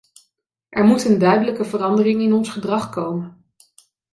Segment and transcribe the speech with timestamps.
[0.69, 3.45] Er moet een duidelijke verandering in ons gedrag komen.